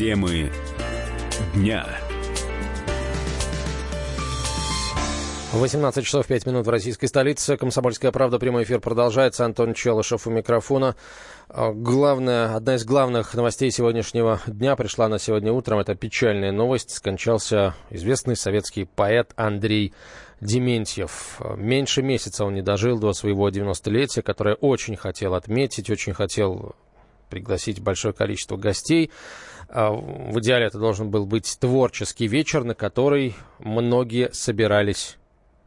[0.00, 0.50] Темы
[1.52, 1.86] дня.
[5.52, 7.58] 18 часов 5 минут в российской столице.
[7.58, 8.38] Комсомольская правда.
[8.38, 9.44] Прямой эфир продолжается.
[9.44, 10.96] Антон Челышев у микрофона.
[11.50, 15.80] А, главная, одна из главных новостей сегодняшнего дня пришла на сегодня утром.
[15.80, 16.92] Это печальная новость.
[16.92, 19.92] Скончался известный советский поэт Андрей
[20.40, 21.42] Дементьев.
[21.58, 26.74] Меньше месяца он не дожил до своего 90-летия, которое очень хотел отметить, очень хотел
[27.30, 29.10] пригласить большое количество гостей.
[29.72, 35.16] А, в идеале это должен был быть творческий вечер, на который многие собирались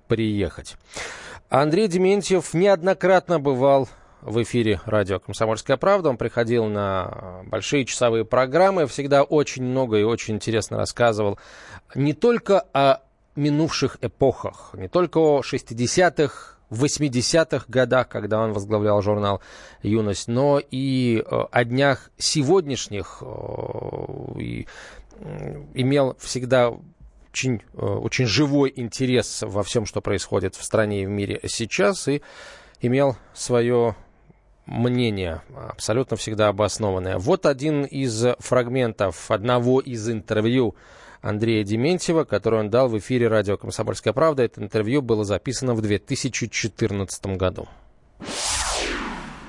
[0.07, 0.75] приехать.
[1.49, 3.87] Андрей Дементьев неоднократно бывал
[4.21, 6.09] в эфире радио «Комсомольская правда».
[6.09, 11.39] Он приходил на большие часовые программы, всегда очень много и очень интересно рассказывал
[11.95, 12.99] не только о
[13.35, 19.41] минувших эпохах, не только о 60-х, 80-х годах, когда он возглавлял журнал
[19.81, 24.67] «Юность», но и э, о днях сегодняшних э, и
[25.73, 26.71] имел всегда
[27.29, 32.07] очень, э, очень живой интерес во всем, что происходит в стране и в мире сейчас,
[32.07, 32.21] и
[32.81, 33.95] имел свое
[34.65, 37.17] мнение, абсолютно всегда обоснованное.
[37.17, 40.75] Вот один из фрагментов одного из интервью
[41.23, 44.43] Андрея Дементьева, которое он дал в эфире радио «Комсомольская правда».
[44.43, 47.69] Это интервью было записано в 2014 году.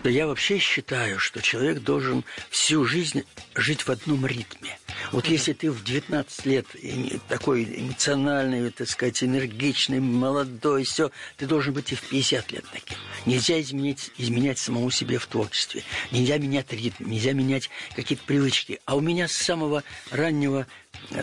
[0.05, 3.25] Я вообще считаю, что человек должен всю жизнь
[3.56, 4.78] жить в одном ритме.
[5.11, 6.67] Вот если ты в 19 лет
[7.27, 12.98] такой эмоциональный, так сказать, энергичный, молодой, все, ты должен быть и в 50 лет таким.
[13.27, 15.83] Нельзя изменить, изменять самому себе в творчестве.
[16.11, 18.80] Нельзя менять ритм, нельзя менять какие-то привычки.
[18.84, 20.67] А у меня с самого раннего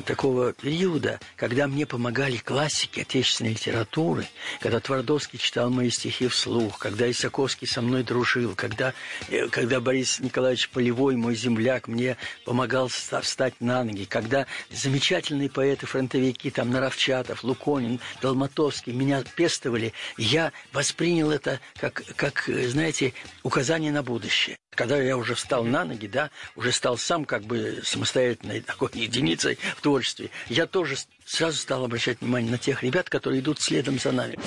[0.05, 4.27] такого периода, когда мне помогали классики отечественной литературы,
[4.59, 8.94] когда Твардовский читал мои стихи вслух, когда Исаковский со мной дружил, когда,
[9.29, 16.52] э, когда Борис Николаевич Полевой, мой земляк, мне помогал встать на ноги, когда замечательные поэты-фронтовики,
[16.52, 23.13] там, Наровчатов, Луконин, Долматовский меня пестовали, я воспринял это как, как, знаете,
[23.44, 24.57] указание на будущее.
[24.75, 29.57] Когда я уже встал на ноги, да, уже стал сам как бы самостоятельной такой единицей
[29.78, 34.12] в творчестве, я тоже сразу стал обращать внимание на тех ребят, которые идут следом за
[34.12, 34.38] нами.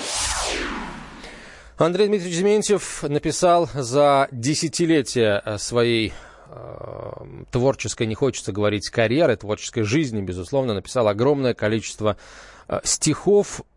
[1.77, 6.13] Андрей Дмитриевич Дементьев написал за десятилетие э, своей
[6.47, 7.11] э,
[7.51, 12.15] творческой, не хочется говорить, карьеры, творческой жизни, безусловно, написал огромное количество
[12.69, 13.74] э, стихов, э,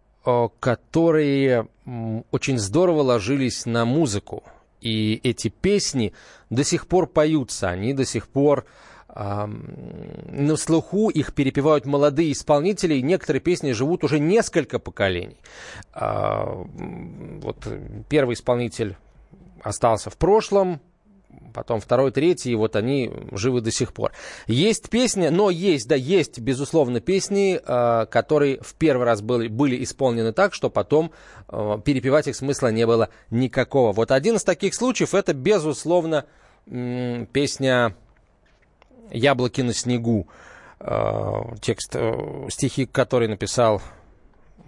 [0.61, 4.43] которые э, очень здорово ложились на музыку.
[4.81, 6.12] И эти песни
[6.50, 8.65] до сих пор поются, они до сих пор
[9.19, 15.39] на слуху, их перепевают молодые исполнители, и некоторые песни живут уже несколько поколений.
[15.94, 16.65] Э,
[17.43, 17.66] вот
[18.09, 18.97] первый исполнитель
[19.62, 20.81] остался в прошлом,
[21.59, 24.13] потом второй, третий, и вот они живы до сих пор.
[24.47, 29.83] Есть песни, но есть, да, есть, безусловно, песни, э, которые в первый раз были, были
[29.83, 31.11] исполнены так, что потом
[31.49, 33.93] э, перепевать их смысла не было никакого.
[33.93, 36.27] Вот один из таких случаев, это, безусловно,
[36.67, 37.97] э, песня
[39.11, 40.29] «Яблоки на снегу»,
[40.79, 43.83] э, текст, э, стихи, который написал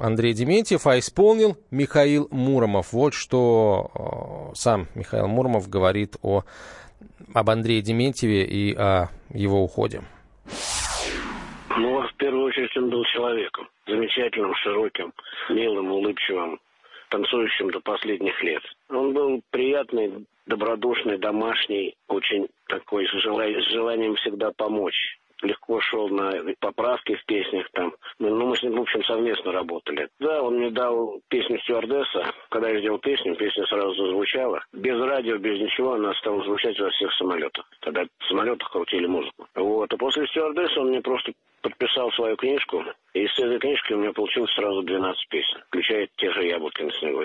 [0.00, 2.92] Андрей Дементьев, а исполнил Михаил Муромов.
[2.92, 3.90] Вот что
[4.52, 6.42] э, сам Михаил Муромов говорит о,
[7.34, 10.02] об Андрее Дементьеве и о его уходе.
[11.76, 13.68] Ну, в первую очередь он был человеком.
[13.86, 15.12] Замечательным, широким,
[15.48, 16.58] милым, улыбчивым,
[17.10, 18.62] танцующим до последних лет.
[18.88, 27.14] Он был приятный, добродушный, домашний, очень такой с, желанием всегда помочь легко шел на поправки
[27.14, 27.92] в песнях там.
[28.18, 30.08] Ну, ну, мы с ним, в общем, совместно работали.
[30.18, 32.32] Да, он мне дал песню «Стюардесса».
[32.50, 34.62] Когда я сделал песню, песня сразу зазвучала.
[34.72, 37.66] Без радио, без ничего она стала звучать во всех самолетах.
[37.80, 39.46] Тогда в самолетах крутили музыку.
[39.54, 39.92] Вот.
[39.92, 42.84] А после «Стюардессы» он мне просто подписал свою книжку.
[43.14, 46.92] И с этой книжки у меня получилось сразу 12 песен, включая те же «Яблоки на
[46.92, 47.24] снегу».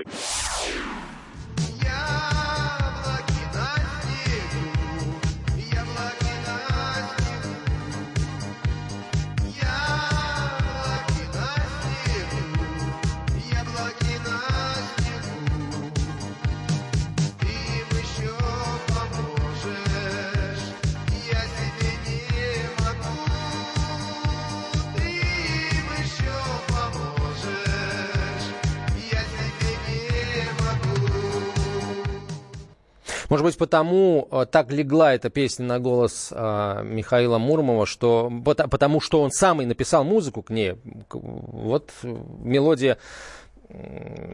[33.29, 39.01] Может быть, потому э, так легла эта песня на голос э, Михаила Муромова, что, потому
[39.01, 40.75] что он сам и написал музыку к ней.
[41.11, 42.97] Вот мелодия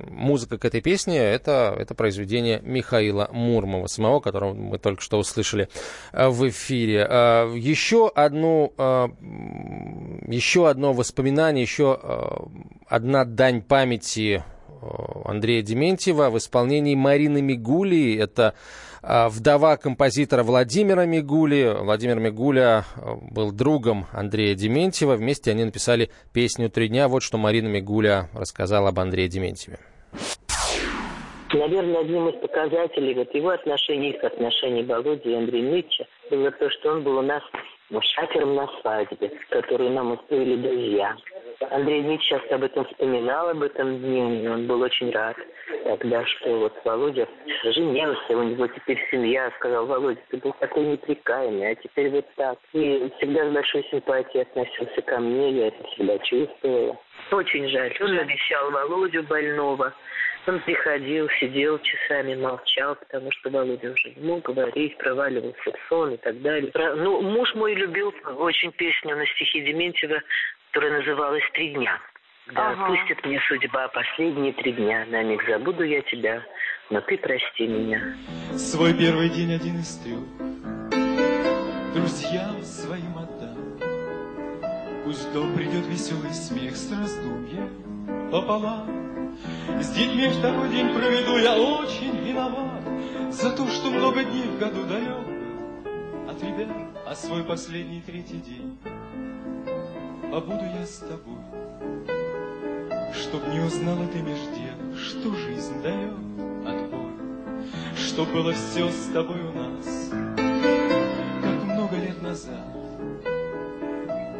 [0.10, 5.70] музыка к этой песне это, это произведение Михаила Мурмова, самого, которого мы только что услышали
[6.12, 7.00] э, в эфире.
[7.56, 9.08] Еще, одну, э,
[10.28, 12.50] еще одно воспоминание, еще
[12.88, 14.44] одна дань памяти
[15.26, 18.18] Андрея Дементьева в исполнении Марины Мигули.
[18.18, 18.54] Это
[19.02, 21.76] вдова композитора Владимира Мигули.
[21.80, 22.86] Владимир Мигуля
[23.32, 25.16] был другом Андрея Дементьева.
[25.16, 27.08] Вместе они написали песню «Три дня».
[27.08, 29.80] Вот что Марина Мигуля рассказала об Андрее Дементьеве.
[31.54, 36.70] Наверное, одним из показателей вот его отношений, их отношений Володи и Андрея Ильича было то,
[36.70, 37.44] что он был у нас
[38.00, 41.16] шафером на свадьбе, которую нам устроили друзья.
[41.70, 45.36] Андрей Ильич часто об этом вспоминал, об этом дне, он был очень рад
[45.84, 47.28] тогда, что вот Володя
[47.64, 52.58] женился, у него теперь семья, сказал, Володя, ты был такой неприкаянный, а теперь вот так.
[52.74, 56.98] И всегда с большой симпатией относился ко мне, я это всегда чувствовала.
[57.32, 59.94] Очень жаль, он навещал Володю больного,
[60.48, 66.14] он приходил, сидел часами, молчал, потому что Володя уже не мог говорить, проваливался в сон
[66.14, 66.72] и так далее.
[66.74, 70.22] Ну, муж мой любил очень песню на стихи Дементьева,
[70.72, 72.00] которая называлась «Три дня».
[72.54, 72.88] Да, ага.
[72.88, 76.44] пустит мне судьба последние три дня, на миг забуду я тебя,
[76.90, 78.02] но ты прости меня.
[78.58, 80.20] Свой первый день один из трех
[81.94, 83.80] Друзьям своим отдам
[85.04, 87.91] Пусть дом придет веселый смех с раздумьем
[88.32, 88.88] пополам.
[89.80, 92.84] С детьми в такой день проведу, я очень виноват
[93.32, 95.26] За то, что много дней в году далек
[96.30, 96.70] От ребят,
[97.06, 98.78] а свой последний третий день.
[100.32, 101.40] Побуду я с тобой
[103.14, 106.14] Чтоб не узнала ты меж дел, что жизнь дает
[106.66, 107.12] отбой
[107.96, 110.10] Чтоб было все с тобой у нас
[111.42, 112.66] Как много лет назад.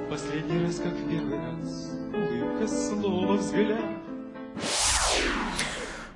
[0.10, 1.92] Последний раз, как в первый раз
[2.52, 3.80] Улыбка, слово, взгляд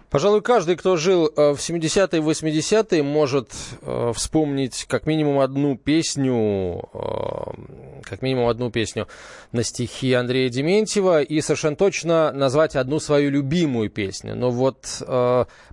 [0.10, 3.52] Пожалуй, каждый, кто жил э, в 70-е и 80-е, может
[3.82, 9.08] э, вспомнить как минимум одну песню, э, как минимум одну песню
[9.52, 14.36] на стихи Андрея Дементьева и совершенно точно назвать одну свою любимую песню.
[14.36, 15.02] Но вот,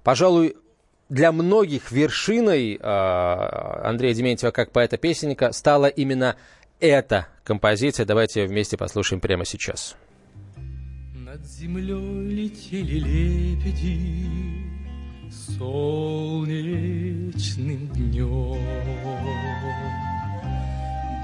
[0.03, 0.57] пожалуй,
[1.09, 6.37] для многих вершиной Андрея Дементьева как поэта-песенника стала именно
[6.81, 8.07] эта композиция.
[8.07, 9.95] Давайте вместе послушаем прямо сейчас.
[11.33, 14.29] Над землей летели лебеди
[15.31, 16.69] солнечным
[17.89, 18.61] днем.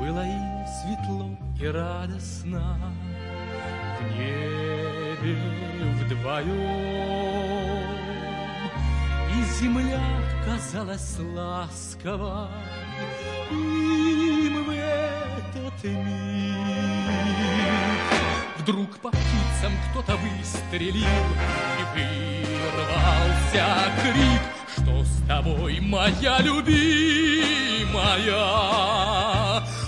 [0.00, 2.80] Было им светло и радостно
[4.00, 5.36] в небе
[6.00, 6.48] вдвоем.
[9.36, 10.06] И земля
[10.46, 12.48] казалась ласковой
[13.50, 16.48] им в этот миг
[18.68, 21.06] Вдруг по птицам кто-то выстрелил,
[21.78, 23.64] И вырвался
[24.02, 24.42] крик,
[24.76, 26.74] Что с тобой, моя любимая?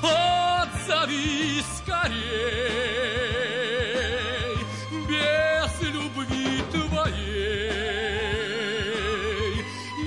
[0.03, 2.17] Отзови скорей,
[5.07, 7.21] Без любви твоей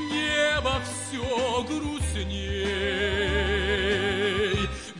[0.10, 2.66] Небо все грустней.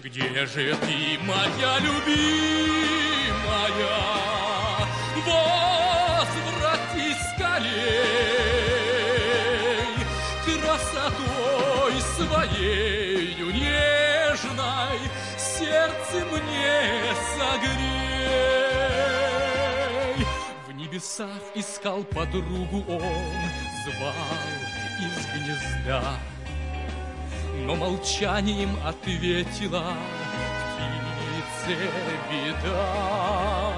[0.04, 3.23] Где же ты, моя любимая?
[3.54, 4.88] Моя,
[5.26, 8.44] возврати скорей
[10.46, 15.00] красотой своею нежной
[15.38, 16.76] сердце мне
[17.38, 18.24] согрей.
[20.68, 23.50] В небесах искал подругу он,
[23.84, 24.54] звал
[25.00, 26.04] из гнезда,
[27.66, 29.94] но молчанием ответила
[31.66, 33.74] сердце беда.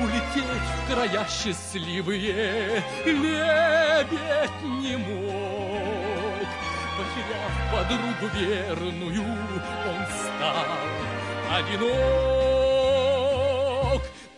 [0.00, 6.48] Улететь в края счастливые лебедь не мог.
[6.96, 10.70] Потеряв подругу верную, он стал
[11.56, 11.92] одинок.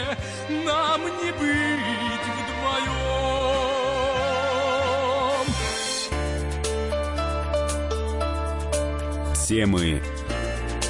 [0.67, 3.01] нам не быть вдвоем.
[9.49, 10.03] Темы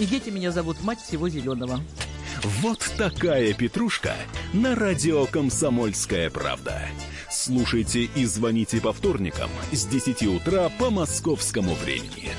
[0.00, 1.78] И дети меня зовут мать всего зеленого.
[2.62, 4.14] Вот такая петрушка
[4.54, 6.80] на радио «Комсомольская правда».
[7.30, 12.30] Слушайте и звоните по вторникам с 10 утра по московскому времени.